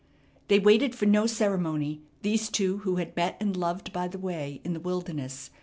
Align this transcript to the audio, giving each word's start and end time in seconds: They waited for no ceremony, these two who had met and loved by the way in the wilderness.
They 0.47 0.57
waited 0.57 0.95
for 0.95 1.05
no 1.05 1.27
ceremony, 1.27 2.01
these 2.23 2.49
two 2.49 2.79
who 2.79 2.95
had 2.95 3.15
met 3.15 3.37
and 3.39 3.55
loved 3.55 3.93
by 3.93 4.07
the 4.07 4.17
way 4.17 4.59
in 4.63 4.73
the 4.73 4.79
wilderness. 4.79 5.51